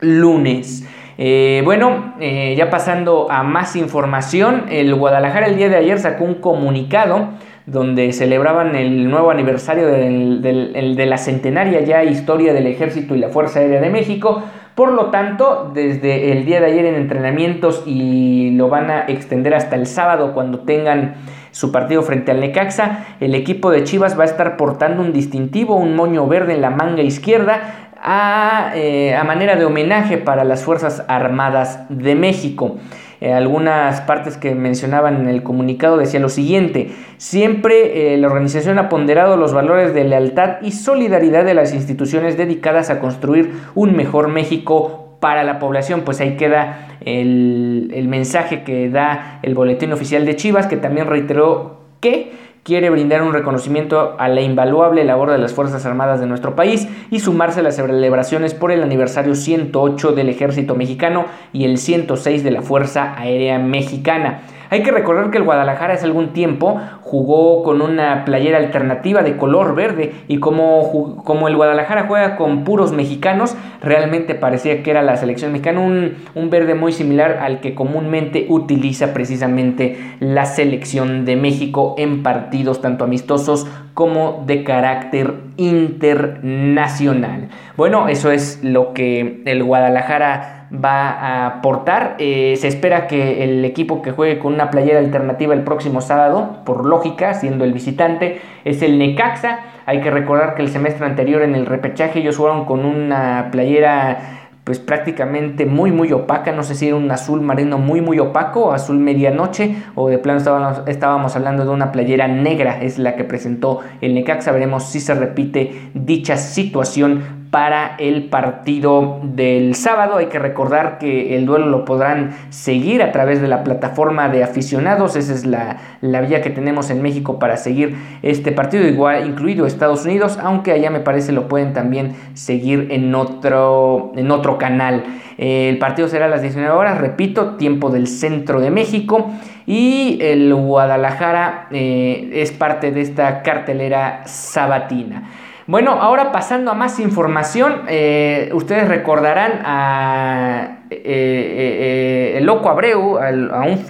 lunes. 0.00 0.86
Eh, 1.20 1.62
bueno, 1.64 2.14
eh, 2.20 2.54
ya 2.56 2.70
pasando 2.70 3.26
a 3.30 3.42
más 3.42 3.74
información, 3.74 4.66
el 4.70 4.94
Guadalajara 4.94 5.46
el 5.46 5.56
día 5.56 5.68
de 5.68 5.76
ayer 5.76 5.98
sacó 5.98 6.24
un 6.24 6.34
comunicado 6.34 7.30
donde 7.70 8.12
celebraban 8.12 8.74
el 8.74 9.10
nuevo 9.10 9.30
aniversario 9.30 9.86
de 9.86 11.06
la 11.06 11.18
centenaria 11.18 11.80
ya 11.80 12.02
historia 12.02 12.54
del 12.54 12.66
Ejército 12.66 13.14
y 13.14 13.18
la 13.18 13.28
Fuerza 13.28 13.60
Aérea 13.60 13.80
de 13.80 13.90
México. 13.90 14.42
Por 14.74 14.92
lo 14.92 15.06
tanto, 15.06 15.70
desde 15.74 16.32
el 16.32 16.44
día 16.44 16.60
de 16.60 16.66
ayer 16.66 16.86
en 16.86 16.94
entrenamientos 16.94 17.82
y 17.84 18.52
lo 18.52 18.68
van 18.68 18.90
a 18.90 19.00
extender 19.08 19.54
hasta 19.54 19.76
el 19.76 19.86
sábado 19.86 20.32
cuando 20.32 20.60
tengan 20.60 21.16
su 21.50 21.72
partido 21.72 22.02
frente 22.02 22.30
al 22.30 22.40
Necaxa, 22.40 23.16
el 23.20 23.34
equipo 23.34 23.70
de 23.70 23.84
Chivas 23.84 24.18
va 24.18 24.22
a 24.22 24.26
estar 24.26 24.56
portando 24.56 25.02
un 25.02 25.12
distintivo, 25.12 25.76
un 25.76 25.96
moño 25.96 26.26
verde 26.26 26.54
en 26.54 26.60
la 26.60 26.70
manga 26.70 27.02
izquierda, 27.02 27.90
a, 28.00 28.72
eh, 28.76 29.18
manera 29.26 29.56
de 29.56 29.64
homenaje 29.64 30.16
para 30.18 30.44
las 30.44 30.62
Fuerzas 30.62 31.04
Armadas 31.08 31.84
de 31.88 32.14
México. 32.14 32.76
Eh, 33.20 33.32
algunas 33.32 34.00
partes 34.02 34.36
que 34.36 34.54
mencionaban 34.54 35.16
en 35.16 35.28
el 35.28 35.42
comunicado 35.42 35.96
decía 35.96 36.20
lo 36.20 36.28
siguiente, 36.28 36.90
siempre 37.16 38.14
eh, 38.14 38.16
la 38.16 38.28
organización 38.28 38.78
ha 38.78 38.88
ponderado 38.88 39.36
los 39.36 39.52
valores 39.52 39.92
de 39.92 40.04
lealtad 40.04 40.58
y 40.62 40.70
solidaridad 40.70 41.44
de 41.44 41.54
las 41.54 41.74
instituciones 41.74 42.36
dedicadas 42.36 42.90
a 42.90 43.00
construir 43.00 43.52
un 43.74 43.96
mejor 43.96 44.28
México 44.28 45.16
para 45.20 45.42
la 45.42 45.58
población, 45.58 46.02
pues 46.04 46.20
ahí 46.20 46.36
queda 46.36 46.88
el, 47.04 47.90
el 47.92 48.06
mensaje 48.06 48.62
que 48.62 48.88
da 48.88 49.40
el 49.42 49.54
boletín 49.54 49.92
oficial 49.92 50.24
de 50.24 50.36
Chivas, 50.36 50.68
que 50.68 50.76
también 50.76 51.08
reiteró 51.08 51.78
que 52.00 52.32
quiere 52.68 52.90
brindar 52.90 53.22
un 53.22 53.32
reconocimiento 53.32 54.14
a 54.18 54.28
la 54.28 54.42
invaluable 54.42 55.02
labor 55.02 55.30
de 55.30 55.38
las 55.38 55.54
Fuerzas 55.54 55.86
Armadas 55.86 56.20
de 56.20 56.26
nuestro 56.26 56.54
país 56.54 56.86
y 57.10 57.20
sumarse 57.20 57.60
a 57.60 57.62
las 57.62 57.76
celebraciones 57.76 58.52
por 58.52 58.72
el 58.72 58.82
aniversario 58.82 59.34
108 59.34 60.12
del 60.12 60.28
Ejército 60.28 60.74
Mexicano 60.74 61.24
y 61.54 61.64
el 61.64 61.78
106 61.78 62.44
de 62.44 62.50
la 62.50 62.60
Fuerza 62.60 63.14
Aérea 63.16 63.58
Mexicana. 63.58 64.42
Hay 64.70 64.82
que 64.82 64.90
recordar 64.90 65.30
que 65.30 65.38
el 65.38 65.44
Guadalajara 65.44 65.94
hace 65.94 66.04
algún 66.04 66.32
tiempo 66.32 66.80
jugó 67.00 67.62
con 67.62 67.80
una 67.80 68.24
playera 68.24 68.58
alternativa 68.58 69.22
de 69.22 69.36
color 69.36 69.74
verde 69.74 70.12
y 70.28 70.38
como, 70.40 71.22
como 71.24 71.48
el 71.48 71.56
Guadalajara 71.56 72.04
juega 72.06 72.36
con 72.36 72.64
puros 72.64 72.92
mexicanos, 72.92 73.56
realmente 73.82 74.34
parecía 74.34 74.82
que 74.82 74.90
era 74.90 75.02
la 75.02 75.16
selección 75.16 75.52
mexicana, 75.52 75.80
un, 75.80 76.16
un 76.34 76.50
verde 76.50 76.74
muy 76.74 76.92
similar 76.92 77.38
al 77.40 77.60
que 77.60 77.74
comúnmente 77.74 78.46
utiliza 78.48 79.14
precisamente 79.14 80.16
la 80.20 80.44
selección 80.44 81.24
de 81.24 81.36
México 81.36 81.94
en 81.96 82.22
partidos 82.22 82.82
tanto 82.82 83.04
amistosos 83.04 83.66
como 83.94 84.44
de 84.46 84.64
carácter 84.64 85.34
internacional. 85.56 87.48
Bueno, 87.76 88.08
eso 88.08 88.30
es 88.30 88.62
lo 88.62 88.92
que 88.92 89.42
el 89.44 89.64
Guadalajara 89.64 90.57
va 90.72 91.10
a 91.10 91.46
aportar. 91.46 92.16
Eh, 92.18 92.56
se 92.58 92.68
espera 92.68 93.06
que 93.06 93.44
el 93.44 93.64
equipo 93.64 94.02
que 94.02 94.12
juegue 94.12 94.38
con 94.38 94.54
una 94.54 94.70
playera 94.70 94.98
alternativa 94.98 95.54
el 95.54 95.62
próximo 95.62 96.00
sábado, 96.00 96.60
por 96.64 96.84
lógica, 96.84 97.34
siendo 97.34 97.64
el 97.64 97.72
visitante, 97.72 98.40
es 98.64 98.82
el 98.82 98.98
Necaxa. 98.98 99.60
Hay 99.86 100.00
que 100.00 100.10
recordar 100.10 100.54
que 100.54 100.62
el 100.62 100.68
semestre 100.68 101.06
anterior 101.06 101.42
en 101.42 101.54
el 101.54 101.66
repechaje 101.66 102.20
ellos 102.20 102.36
jugaron 102.36 102.64
con 102.66 102.84
una 102.84 103.48
playera 103.50 104.38
pues 104.68 104.78
prácticamente 104.78 105.64
muy 105.64 105.92
muy 105.92 106.12
opaca, 106.12 106.52
no 106.52 106.62
sé 106.62 106.74
si 106.74 106.88
era 106.88 106.96
un 106.96 107.10
azul 107.10 107.40
marino 107.40 107.78
muy 107.78 108.02
muy 108.02 108.18
opaco, 108.18 108.74
azul 108.74 108.98
medianoche 108.98 109.76
o 109.94 110.10
de 110.10 110.18
plano 110.18 110.36
estábamos, 110.36 110.82
estábamos 110.86 111.34
hablando 111.36 111.64
de 111.64 111.70
una 111.70 111.90
playera 111.90 112.28
negra, 112.28 112.82
es 112.82 112.98
la 112.98 113.16
que 113.16 113.24
presentó 113.24 113.80
el 114.02 114.12
Necaxa, 114.12 114.52
veremos 114.52 114.84
si 114.84 115.00
se 115.00 115.14
repite 115.14 115.90
dicha 115.94 116.36
situación 116.36 117.37
para 117.50 117.96
el 117.98 118.24
partido 118.24 119.20
del 119.22 119.74
sábado. 119.74 120.18
Hay 120.18 120.26
que 120.26 120.38
recordar 120.38 120.98
que 120.98 121.36
el 121.36 121.46
duelo 121.46 121.66
lo 121.66 121.84
podrán 121.84 122.36
seguir 122.50 123.02
a 123.02 123.12
través 123.12 123.40
de 123.40 123.48
la 123.48 123.64
plataforma 123.64 124.28
de 124.28 124.44
aficionados. 124.44 125.16
Esa 125.16 125.32
es 125.32 125.46
la, 125.46 125.78
vía 126.00 126.42
que 126.42 126.50
tenemos 126.50 126.90
en 126.90 127.00
México 127.02 127.38
para 127.38 127.56
seguir 127.56 127.96
este 128.22 128.52
partido, 128.52 128.86
igual 128.86 129.26
incluido 129.26 129.66
Estados 129.66 130.04
Unidos, 130.04 130.38
aunque 130.42 130.72
allá 130.72 130.90
me 130.90 131.00
parece 131.00 131.32
lo 131.32 131.48
pueden 131.48 131.72
también 131.72 132.14
seguir 132.34 132.88
en 132.90 133.14
otro, 133.14 134.12
en 134.16 134.30
otro 134.30 134.58
canal. 134.58 135.04
El 135.38 135.78
partido 135.78 136.08
será 136.08 136.26
a 136.26 136.28
las 136.28 136.42
19 136.42 136.74
horas, 136.74 136.98
repito, 136.98 137.56
tiempo 137.56 137.90
del 137.90 138.08
centro 138.08 138.60
de 138.60 138.70
México. 138.70 139.30
Y 139.66 140.18
el 140.22 140.54
Guadalajara 140.54 141.68
eh, 141.70 142.30
es 142.32 142.52
parte 142.52 142.90
de 142.90 143.02
esta 143.02 143.42
cartelera 143.42 144.22
sabatina. 144.26 145.28
Bueno, 145.68 146.00
ahora 146.00 146.32
pasando 146.32 146.70
a 146.70 146.74
más 146.74 146.98
información, 146.98 147.82
eh, 147.88 148.48
ustedes 148.54 148.88
recordarán 148.88 149.60
a 149.66 150.77
eh, 151.04 152.34
eh, 152.34 152.38
el 152.38 152.44
Loco 152.44 152.68
Abreu, 152.68 153.18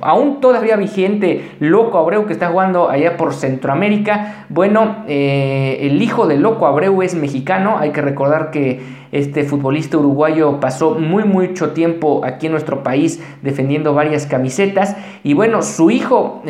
aún, 0.02 0.40
todavía 0.40 0.76
vigente 0.76 1.42
Loco 1.60 1.98
Abreu 1.98 2.26
que 2.26 2.32
está 2.32 2.48
jugando 2.48 2.88
allá 2.88 3.16
por 3.16 3.34
Centroamérica. 3.34 4.46
Bueno, 4.48 5.04
el 5.06 6.00
hijo 6.02 6.26
de 6.26 6.36
Loco 6.36 6.66
Abreu 6.66 7.02
es 7.02 7.14
mexicano, 7.14 7.78
hay 7.78 7.90
que 7.90 8.00
recordar 8.00 8.50
que 8.50 8.98
este 9.10 9.44
futbolista 9.44 9.96
uruguayo 9.96 10.60
pasó 10.60 10.90
muy 10.90 11.24
mucho 11.24 11.70
tiempo 11.70 12.22
aquí 12.24 12.46
en 12.46 12.52
nuestro 12.52 12.82
país 12.82 13.22
defendiendo 13.42 13.94
varias 13.94 14.26
camisetas. 14.26 14.96
Y 15.24 15.34
bueno, 15.34 15.62
su 15.62 15.90
hijo 15.90 16.42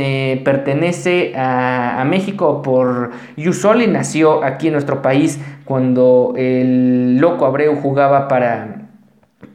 pertenece 0.44 1.34
a, 1.36 2.00
a 2.00 2.04
México 2.04 2.62
por 2.62 3.10
Yusoli, 3.36 3.86
nació 3.86 4.44
aquí 4.44 4.68
en 4.68 4.72
nuestro 4.74 5.02
país 5.02 5.40
cuando 5.64 6.34
el 6.36 7.18
Loco 7.18 7.44
Abreu 7.44 7.76
jugaba 7.76 8.26
para 8.26 8.77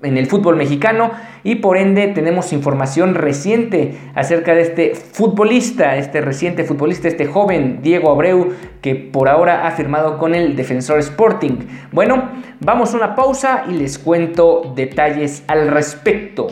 en 0.04 0.18
el 0.18 0.28
fútbol 0.28 0.56
mexicano 0.56 1.12
y 1.44 1.56
por 1.56 1.78
ende 1.78 2.08
tenemos 2.08 2.54
información 2.54 3.16
reciente 3.16 3.98
acerca 4.16 4.54
de 4.54 4.62
este 4.62 4.96
futbolista, 4.96 5.98
este 5.98 6.22
reciente 6.22 6.64
futbolista, 6.64 7.08
este 7.08 7.26
joven 7.26 7.80
Diego 7.82 8.12
Abreu 8.12 8.54
que 8.82 8.96
por 8.96 9.30
ahora 9.30 9.68
ha 9.68 9.72
firmado 9.72 10.18
con 10.18 10.36
el 10.36 10.56
Defensor 10.56 11.00
Sporting. 11.00 11.60
Bueno, 11.92 12.30
vamos 12.60 12.94
a 12.94 12.98
una 12.98 13.16
pausa 13.16 13.66
y 13.70 13.74
les 13.74 13.98
cuento 13.98 14.74
detalles 14.76 15.44
al 15.48 15.70
respecto. 15.70 16.48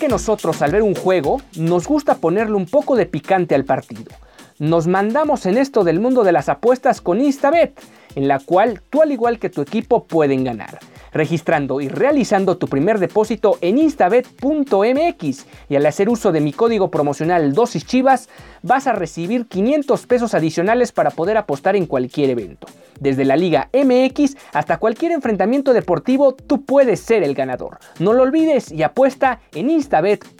Que 0.00 0.08
nosotros 0.08 0.62
al 0.62 0.72
ver 0.72 0.82
un 0.82 0.96
juego 0.96 1.40
nos 1.56 1.86
gusta 1.86 2.16
ponerle 2.16 2.56
un 2.56 2.66
poco 2.66 2.96
de 2.96 3.06
picante 3.06 3.54
al 3.54 3.66
partido. 3.66 4.10
Nos 4.58 4.86
mandamos 4.86 5.46
en 5.46 5.58
esto 5.58 5.84
del 5.84 6.00
mundo 6.00 6.24
de 6.24 6.32
las 6.32 6.48
apuestas 6.48 7.00
con 7.00 7.20
Instabet, 7.20 7.78
en 8.14 8.26
la 8.26 8.40
cual 8.40 8.82
tú 8.90 9.02
al 9.02 9.12
igual 9.12 9.38
que 9.38 9.50
tu 9.50 9.60
equipo 9.60 10.04
pueden 10.04 10.42
ganar 10.42 10.80
registrando 11.12 11.80
y 11.80 11.88
realizando 11.88 12.56
tu 12.56 12.68
primer 12.68 12.98
depósito 12.98 13.58
en 13.60 13.78
instabet.mx 13.78 15.46
y 15.68 15.76
al 15.76 15.86
hacer 15.86 16.08
uso 16.08 16.30
de 16.32 16.40
mi 16.40 16.52
código 16.52 16.90
promocional 16.90 17.52
dosis 17.52 17.84
chivas 17.84 18.28
vas 18.62 18.86
a 18.86 18.92
recibir 18.92 19.46
500 19.46 20.06
pesos 20.06 20.34
adicionales 20.34 20.92
para 20.92 21.10
poder 21.10 21.36
apostar 21.36 21.76
en 21.76 21.86
cualquier 21.86 22.30
evento. 22.30 22.68
Desde 22.98 23.24
la 23.24 23.36
Liga 23.36 23.70
MX 23.72 24.36
hasta 24.52 24.78
cualquier 24.78 25.12
enfrentamiento 25.12 25.72
deportivo 25.72 26.34
tú 26.34 26.64
puedes 26.64 27.00
ser 27.00 27.22
el 27.22 27.34
ganador. 27.34 27.78
No 27.98 28.12
lo 28.12 28.22
olvides 28.22 28.72
y 28.72 28.82
apuesta 28.82 29.40
en 29.52 29.70
instabet.mx. 29.70 30.30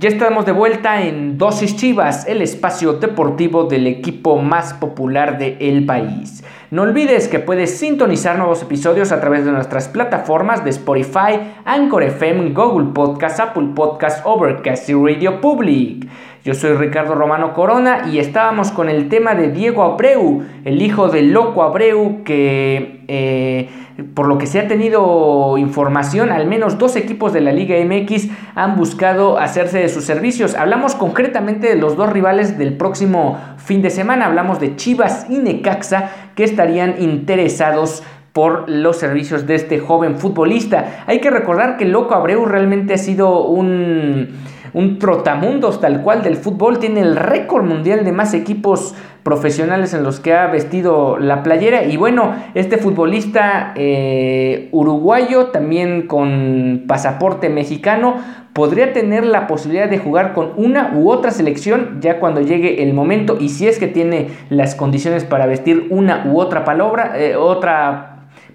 Ya 0.00 0.08
estamos 0.08 0.46
de 0.46 0.52
vuelta 0.52 1.02
en 1.02 1.36
Dosis 1.36 1.76
Chivas, 1.76 2.26
el 2.26 2.40
espacio 2.40 2.94
deportivo 2.94 3.64
del 3.64 3.86
equipo 3.86 4.38
más 4.38 4.72
popular 4.72 5.36
del 5.36 5.84
país. 5.84 6.42
No 6.70 6.82
olvides 6.82 7.28
que 7.28 7.38
puedes 7.38 7.76
sintonizar 7.76 8.38
nuevos 8.38 8.62
episodios 8.62 9.12
a 9.12 9.20
través 9.20 9.44
de 9.44 9.52
nuestras 9.52 9.88
plataformas 9.88 10.64
de 10.64 10.70
Spotify, 10.70 11.52
Anchor 11.66 12.04
FM, 12.04 12.54
Google 12.54 12.94
Podcast, 12.94 13.40
Apple 13.40 13.72
Podcast, 13.74 14.24
Overcast 14.24 14.88
y 14.88 14.94
Radio 14.94 15.38
Public. 15.42 16.08
Yo 16.46 16.54
soy 16.54 16.72
Ricardo 16.72 17.14
Romano 17.14 17.52
Corona 17.52 18.08
y 18.10 18.20
estábamos 18.20 18.70
con 18.70 18.88
el 18.88 19.10
tema 19.10 19.34
de 19.34 19.50
Diego 19.50 19.82
Abreu, 19.82 20.42
el 20.64 20.80
hijo 20.80 21.08
del 21.08 21.30
loco 21.32 21.62
Abreu 21.62 22.24
que... 22.24 23.04
Eh, 23.06 23.68
por 24.02 24.26
lo 24.26 24.38
que 24.38 24.46
se 24.46 24.60
ha 24.60 24.68
tenido 24.68 25.56
información, 25.58 26.30
al 26.30 26.46
menos 26.46 26.78
dos 26.78 26.96
equipos 26.96 27.32
de 27.32 27.40
la 27.40 27.52
Liga 27.52 27.76
MX 27.84 28.28
han 28.54 28.76
buscado 28.76 29.38
hacerse 29.38 29.78
de 29.78 29.88
sus 29.88 30.04
servicios. 30.04 30.54
Hablamos 30.54 30.94
concretamente 30.94 31.68
de 31.68 31.76
los 31.76 31.96
dos 31.96 32.10
rivales 32.10 32.58
del 32.58 32.76
próximo 32.76 33.38
fin 33.56 33.82
de 33.82 33.90
semana. 33.90 34.26
Hablamos 34.26 34.60
de 34.60 34.76
Chivas 34.76 35.26
y 35.28 35.38
Necaxa 35.38 36.10
que 36.34 36.44
estarían 36.44 37.00
interesados 37.00 38.02
por 38.32 38.68
los 38.68 38.96
servicios 38.96 39.46
de 39.46 39.56
este 39.56 39.78
joven 39.80 40.18
futbolista. 40.18 41.04
Hay 41.06 41.20
que 41.20 41.30
recordar 41.30 41.76
que 41.76 41.84
Loco 41.84 42.14
Abreu 42.14 42.44
realmente 42.44 42.94
ha 42.94 42.98
sido 42.98 43.44
un 43.46 44.28
un 44.72 44.98
trotamundos 44.98 45.80
tal 45.80 46.02
cual 46.02 46.22
del 46.22 46.36
fútbol, 46.36 46.78
tiene 46.78 47.00
el 47.00 47.16
récord 47.16 47.64
mundial 47.64 48.04
de 48.04 48.12
más 48.12 48.34
equipos 48.34 48.94
profesionales 49.22 49.94
en 49.94 50.02
los 50.02 50.20
que 50.20 50.34
ha 50.34 50.46
vestido 50.46 51.18
la 51.18 51.42
playera. 51.42 51.84
Y 51.84 51.96
bueno, 51.96 52.34
este 52.54 52.78
futbolista 52.78 53.72
eh, 53.76 54.68
uruguayo, 54.72 55.46
también 55.46 56.06
con 56.06 56.84
pasaporte 56.86 57.48
mexicano, 57.48 58.16
podría 58.52 58.92
tener 58.92 59.24
la 59.24 59.46
posibilidad 59.46 59.88
de 59.88 59.98
jugar 59.98 60.32
con 60.32 60.52
una 60.56 60.92
u 60.94 61.10
otra 61.10 61.30
selección 61.30 61.98
ya 62.00 62.18
cuando 62.18 62.40
llegue 62.40 62.82
el 62.82 62.94
momento 62.94 63.36
y 63.38 63.50
si 63.50 63.68
es 63.68 63.78
que 63.78 63.86
tiene 63.86 64.28
las 64.48 64.74
condiciones 64.74 65.24
para 65.24 65.46
vestir 65.46 65.86
una 65.90 66.26
u 66.26 66.40
otra 66.40 66.64
palabra, 66.64 67.12
eh, 67.16 67.36
otra 67.36 68.09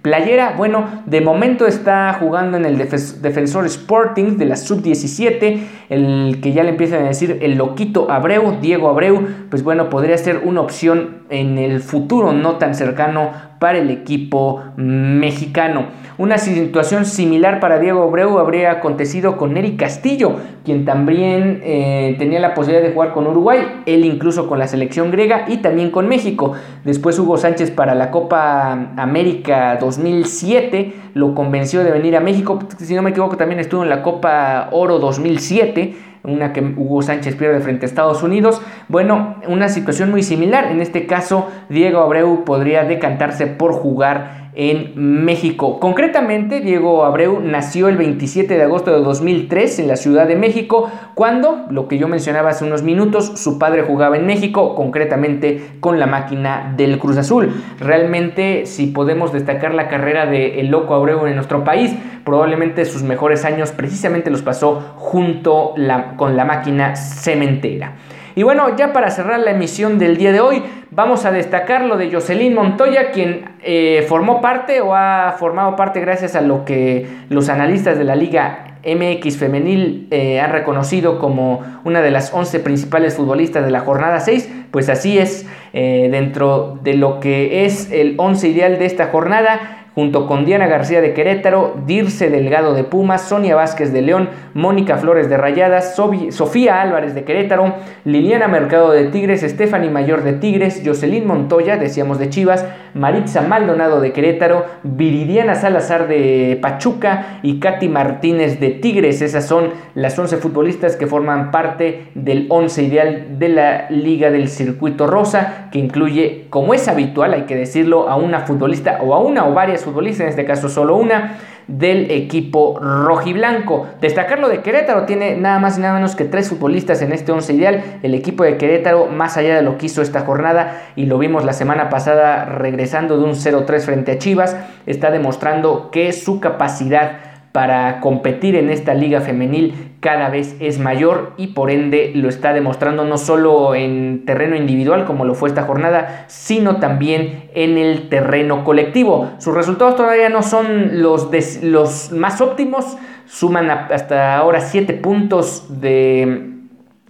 Playera, 0.06 0.54
bueno, 0.56 0.86
de 1.08 1.20
momento 1.20 1.66
está 1.66 2.14
jugando 2.20 2.58
en 2.58 2.66
el 2.66 2.78
Defensor 2.78 3.66
Sporting 3.66 4.38
de 4.38 4.46
la 4.46 4.56
Sub-17, 4.56 5.60
el 5.90 6.42
que 6.44 6.54
ya 6.54 6.62
le 6.62 6.70
empiezan 6.70 7.06
a 7.06 7.08
decir 7.08 7.40
el 7.42 7.56
loquito 7.58 8.12
Abreu, 8.12 8.60
Diego 8.62 8.88
Abreu, 8.88 9.28
pues 9.50 9.64
bueno, 9.64 9.90
podría 9.90 10.16
ser 10.20 10.44
una 10.46 10.62
opción 10.62 11.24
en 11.32 11.58
el 11.58 11.80
futuro 11.80 12.34
no 12.34 12.58
tan 12.58 12.76
cercano 12.76 13.32
para 13.60 13.80
el 13.80 13.90
equipo 13.90 14.64
mexicano. 14.76 15.88
Una 16.18 16.38
situación 16.38 17.06
similar 17.06 17.60
para 17.60 17.80
Diego 17.80 18.04
Abreu 18.04 18.40
habría 18.40 18.72
acontecido 18.72 19.36
con 19.36 19.58
Eric 19.58 19.78
Castillo, 19.78 20.38
quien 20.64 20.86
también 20.86 21.62
eh, 21.64 22.16
tenía 22.18 22.40
la 22.40 22.54
posibilidad 22.54 22.88
de 22.88 22.94
jugar 22.94 23.12
con 23.12 23.28
Uruguay, 23.28 23.82
él 23.86 24.06
incluso 24.06 24.48
con 24.48 24.58
la 24.60 24.68
selección 24.68 25.12
griega 25.12 25.46
y 25.48 25.58
también 25.58 25.92
con 25.92 26.08
México. 26.08 26.54
Después 26.86 27.20
Hugo 27.20 27.38
Sánchez 27.38 27.72
para 27.72 27.96
la 27.96 28.12
Copa 28.12 28.92
América 28.96 29.78
2007 29.80 30.94
lo 31.14 31.36
convenció 31.36 31.84
de 31.84 31.92
venir 31.92 32.16
a 32.16 32.22
México, 32.22 32.60
si 32.78 32.96
no 32.96 33.02
me 33.02 33.10
equivoco 33.10 33.36
también 33.36 33.60
estuvo 33.60 33.84
en 33.84 33.90
la 33.90 34.02
Copa 34.02 34.70
Oro 34.72 35.00
2007 35.00 36.15
una 36.26 36.54
que 36.54 36.62
Hugo 36.62 37.02
Sánchez 37.02 37.36
pierde 37.36 37.60
frente 37.60 37.86
a 37.86 37.90
Estados 37.90 38.24
Unidos. 38.24 38.62
Bueno, 38.88 39.36
una 39.48 39.70
situación 39.70 40.12
muy 40.12 40.24
similar. 40.24 40.72
En 40.72 40.82
este 40.82 41.06
caso, 41.06 41.50
Diego 41.70 42.02
Abreu 42.02 42.44
podría 42.46 42.84
decantarse 42.84 43.48
por 43.48 43.74
jugar 43.74 44.45
en 44.56 44.94
México. 45.26 45.80
Concretamente, 45.80 46.62
Diego 46.62 47.04
Abreu 47.04 47.40
nació 47.42 47.90
el 47.90 47.98
27 47.98 48.56
de 48.56 48.64
agosto 48.64 48.92
de 48.92 49.04
2003 49.04 49.80
en 49.80 49.88
la 49.88 49.96
Ciudad 49.96 50.28
de 50.28 50.36
México, 50.36 50.90
cuando, 51.14 51.66
lo 51.70 51.88
que 51.88 51.98
yo 51.98 52.08
mencionaba 52.08 52.50
hace 52.50 52.66
unos 52.66 52.84
minutos, 52.84 53.34
su 53.36 53.60
padre 53.60 53.84
jugaba 53.84 54.18
en 54.18 54.26
México, 54.26 54.76
concretamente 54.76 55.62
con 55.80 56.00
la 56.00 56.08
máquina 56.08 56.74
del 56.76 56.98
Cruz 57.00 57.18
Azul. 57.18 57.54
Realmente, 57.80 58.66
si 58.66 58.88
podemos 58.88 59.34
destacar 59.34 59.74
la 59.74 59.88
carrera 59.88 60.26
de 60.26 60.60
El 60.60 60.68
Loco 60.68 60.96
Abreu 60.96 61.28
en 61.28 61.36
nuestro 61.36 61.64
país, 61.64 61.94
probablemente 62.24 62.86
sus 62.86 63.04
mejores 63.04 63.46
años 63.46 63.72
precisamente 63.72 64.32
los 64.32 64.42
pasó 64.42 64.94
junto 64.96 65.76
con 66.16 66.38
la 66.38 66.46
máquina 66.46 66.96
cementera. 66.96 67.96
Y 68.36 68.44
bueno, 68.44 68.76
ya 68.76 68.92
para 68.92 69.10
cerrar 69.12 69.40
la 69.40 69.52
emisión 69.52 69.98
del 69.98 70.18
día 70.18 70.34
de 70.34 70.42
hoy, 70.42 70.62
vamos 70.92 71.24
a 71.24 71.32
destacar 71.32 71.86
lo 71.86 71.96
de 71.96 72.12
Jocelyn 72.12 72.54
Montoya, 72.54 73.12
quien 73.12 73.46
eh, 73.62 74.06
formó 74.10 74.42
parte 74.42 74.82
o 74.82 74.94
ha 74.94 75.36
formado 75.40 75.78
parte 75.78 76.02
gracias 76.02 76.36
a 76.36 76.42
lo 76.42 76.66
que 76.66 77.08
los 77.30 77.48
analistas 77.48 77.98
de 77.98 78.04
la 78.04 78.16
Liga 78.18 78.76
MX 78.86 79.38
femenil 79.38 80.10
eh, 80.12 80.42
han 80.42 80.52
reconocido 80.52 81.18
como 81.18 81.64
una 81.86 82.02
de 82.02 82.12
las 82.12 82.34
11 82.34 82.60
principales 82.60 83.16
futbolistas 83.16 83.64
de 83.64 83.72
la 83.72 83.80
jornada 83.80 84.20
6, 84.20 84.52
pues 84.70 84.90
así 84.90 85.18
es, 85.18 85.48
eh, 85.72 86.10
dentro 86.12 86.78
de 86.84 86.94
lo 86.96 87.22
que 87.22 87.64
es 87.64 87.90
el 87.90 88.16
11 88.18 88.50
ideal 88.50 88.80
de 88.80 88.86
esta 88.86 89.08
jornada, 89.08 89.85
junto 89.96 90.28
con 90.28 90.44
Diana 90.44 90.68
García 90.68 91.00
de 91.00 91.14
Querétaro, 91.14 91.76
Dirce 91.86 92.30
Delgado 92.30 92.74
de 92.74 92.84
Pumas, 92.84 93.22
Sonia 93.22 93.56
Vázquez 93.56 93.94
de 93.94 94.02
León, 94.02 94.30
Mónica 94.54 94.98
Flores 94.98 95.30
de 95.30 95.38
Rayadas, 95.38 95.96
Sofía 95.96 96.82
Álvarez 96.82 97.16
de 97.16 97.24
Querétaro, 97.24 97.76
Liliana 98.04 98.50
Mercado 98.50 98.92
de 98.92 99.06
Tigres, 99.06 99.42
Stephanie 99.42 99.90
Mayor 99.90 100.24
de 100.24 100.34
Tigres, 100.34 100.82
Jocelyn 100.86 101.26
Montoya, 101.26 101.78
decíamos 101.78 102.20
de 102.20 102.30
Chivas, 102.30 102.66
Maritza 102.94 103.42
Maldonado 103.42 104.02
de 104.02 104.12
Querétaro, 104.12 104.66
Viridiana 104.84 105.56
Salazar 105.56 106.08
de 106.08 106.60
Pachuca 106.62 107.40
y 107.42 107.60
Katy 107.60 107.88
Martínez 107.88 108.60
de 108.60 108.72
Tigres. 108.72 109.22
Esas 109.22 109.46
son 109.46 109.72
las 109.94 110.18
11 110.20 110.38
futbolistas 110.38 110.98
que 110.98 111.08
forman 111.08 111.52
parte 111.52 112.08
del 112.16 112.48
11 112.50 112.84
ideal 112.84 113.26
de 113.40 113.50
la 113.50 113.90
Liga 113.90 114.30
del 114.30 114.50
Circuito 114.50 115.08
Rosa, 115.08 115.70
que 115.72 115.80
incluye, 115.80 116.48
como 116.50 116.74
es 116.74 116.88
habitual, 116.90 117.34
hay 117.34 117.44
que 117.44 117.56
decirlo, 117.56 118.10
a 118.10 118.18
una 118.18 118.42
futbolista 118.42 119.00
o 119.02 119.14
a 119.14 119.20
una 119.20 119.46
o 119.48 119.54
varias 119.54 119.85
futbolistas, 119.86 120.24
en 120.24 120.30
este 120.30 120.44
caso 120.44 120.68
solo 120.68 120.98
una, 120.98 121.38
del 121.68 122.12
equipo 122.12 122.78
rojiblanco. 122.80 123.88
Destacarlo 124.02 124.50
de 124.50 124.62
Querétaro, 124.62 125.06
tiene 125.06 125.38
nada 125.38 125.60
más 125.60 125.78
y 125.78 125.82
nada 125.82 125.94
menos 125.94 126.16
que 126.16 126.26
tres 126.26 126.50
futbolistas 126.50 127.02
en 127.02 127.14
este 127.14 127.32
once 127.32 127.54
ideal. 127.54 128.00
El 128.04 128.14
equipo 128.14 128.44
de 128.44 128.58
Querétaro, 128.58 129.08
más 129.08 129.38
allá 129.38 129.56
de 129.56 129.62
lo 129.62 129.78
que 129.78 129.86
hizo 129.86 130.02
esta 130.02 130.22
jornada, 130.22 130.84
y 130.96 131.06
lo 131.06 131.18
vimos 131.18 131.46
la 131.46 131.54
semana 131.54 131.90
pasada 131.90 132.46
regresando 132.46 133.18
de 133.18 133.24
un 133.24 133.32
0-3 133.32 133.80
frente 133.82 134.12
a 134.12 134.18
Chivas, 134.18 134.58
está 134.86 135.12
demostrando 135.12 135.90
que 135.92 136.12
su 136.12 136.40
capacidad 136.40 137.20
para 137.56 138.02
competir 138.02 138.58
en 138.58 138.70
esta 138.70 138.94
liga 138.94 139.22
femenil 139.22 139.95
cada 140.06 140.30
vez 140.30 140.56
es 140.60 140.78
mayor 140.78 141.34
y 141.36 141.48
por 141.48 141.72
ende 141.72 142.12
lo 142.14 142.30
está 142.30 142.54
demostrando 142.54 143.06
no 143.06 143.18
solo 143.18 143.74
en 143.74 144.24
terreno 144.24 144.56
individual 144.56 145.04
como 145.04 145.26
lo 145.26 145.34
fue 145.34 145.50
esta 145.50 145.64
jornada, 145.64 146.26
sino 146.28 146.76
también 146.76 147.50
en 147.56 147.80
el 147.80 148.08
terreno 148.08 148.64
colectivo. 148.64 149.32
Sus 149.40 149.56
resultados 149.56 149.96
todavía 149.96 150.30
no 150.30 150.44
son 150.44 151.02
los, 151.02 152.12
más 152.12 152.40
óptimos, 152.40 153.00
suman 153.26 153.72
hasta 153.72 154.38
ahora 154.38 154.62
7 154.62 154.94
puntos 154.94 155.82
de, 155.82 156.52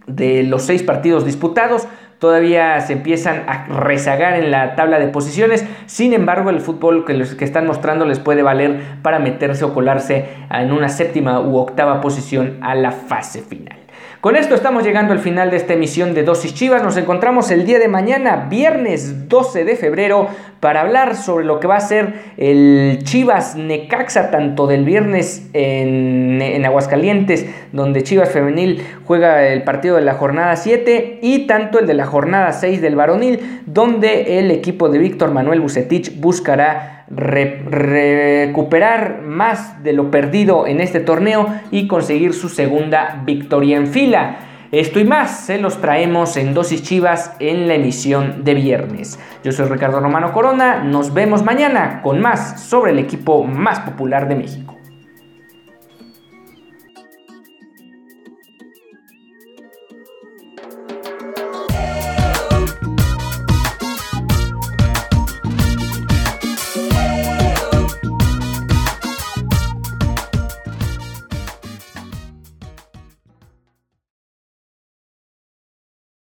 de 0.07 0.43
los 0.43 0.61
6 0.61 0.83
partidos 0.83 1.25
disputados, 1.25 1.89
todavía 2.19 2.79
se 2.81 2.93
empiezan 2.93 3.43
a 3.47 3.65
rezagar 3.65 4.35
en 4.35 4.51
la 4.51 4.75
tabla 4.75 4.99
de 4.99 5.07
posiciones. 5.07 5.65
Sin 5.85 6.13
embargo, 6.13 6.49
el 6.49 6.61
fútbol 6.61 7.05
que, 7.05 7.13
los, 7.13 7.35
que 7.35 7.45
están 7.45 7.67
mostrando 7.67 8.05
les 8.05 8.19
puede 8.19 8.43
valer 8.43 8.79
para 9.01 9.19
meterse 9.19 9.65
o 9.65 9.73
colarse 9.73 10.29
en 10.51 10.71
una 10.71 10.89
séptima 10.89 11.39
u 11.39 11.57
octava 11.57 12.01
posición 12.01 12.57
a 12.61 12.75
la 12.75 12.91
fase 12.91 13.41
final. 13.41 13.84
Con 14.25 14.35
esto 14.35 14.55
estamos 14.55 14.83
llegando 14.83 15.13
al 15.13 15.19
final 15.19 15.51
de 15.51 15.57
esta 15.57 15.73
emisión 15.73 16.15
de 16.15 16.23
Dosis 16.23 16.55
Chivas. 16.55 16.81
Nos 16.81 16.97
encontramos 16.97 17.51
el 17.51 17.63
día 17.63 17.77
de 17.77 17.87
mañana, 17.87 18.47
viernes 18.49 19.29
12 19.29 19.65
de 19.65 19.75
febrero, 19.75 20.29
para 20.59 20.81
hablar 20.81 21.15
sobre 21.15 21.45
lo 21.45 21.59
que 21.59 21.67
va 21.67 21.75
a 21.75 21.79
ser 21.79 22.33
el 22.35 23.01
Chivas 23.03 23.55
Necaxa, 23.55 24.31
tanto 24.31 24.65
del 24.65 24.83
viernes 24.83 25.47
en, 25.53 26.41
en 26.41 26.65
Aguascalientes, 26.65 27.45
donde 27.71 28.01
Chivas 28.01 28.31
Femenil 28.31 28.81
juega 29.05 29.47
el 29.47 29.61
partido 29.61 29.97
de 29.97 30.01
la 30.01 30.15
jornada 30.15 30.55
7, 30.55 31.19
y 31.21 31.45
tanto 31.45 31.77
el 31.77 31.85
de 31.85 31.93
la 31.93 32.07
jornada 32.07 32.51
6 32.51 32.81
del 32.81 32.95
varonil, 32.95 33.61
donde 33.67 34.39
el 34.39 34.49
equipo 34.49 34.89
de 34.89 34.97
Víctor 34.97 35.29
Manuel 35.29 35.61
Bucetich 35.61 36.19
buscará 36.19 36.94
recuperar 37.07 38.55
más 39.21 39.83
de 39.83 39.93
lo 39.93 40.09
perdido 40.09 40.65
en 40.67 40.81
este 40.81 40.99
torneo 40.99 41.47
y 41.71 41.87
conseguir 41.87 42.33
su 42.33 42.49
segunda 42.49 43.21
victoria 43.25 43.77
en 43.77 43.87
fila. 43.87 44.37
Esto 44.71 44.99
y 44.99 45.05
más 45.05 45.45
se 45.45 45.59
los 45.59 45.79
traemos 45.79 46.35
en 46.37 46.53
Dosis 46.53 46.81
Chivas 46.83 47.35
en 47.39 47.67
la 47.67 47.75
emisión 47.75 48.43
de 48.43 48.55
viernes. 48.55 49.19
Yo 49.43 49.51
soy 49.51 49.67
Ricardo 49.67 49.99
Romano 49.99 50.33
Corona, 50.33 50.83
nos 50.83 51.13
vemos 51.13 51.43
mañana 51.43 52.01
con 52.01 52.19
más 52.19 52.61
sobre 52.61 52.91
el 52.91 52.99
equipo 52.99 53.43
más 53.43 53.79
popular 53.81 54.27
de 54.27 54.35
México. 54.35 54.64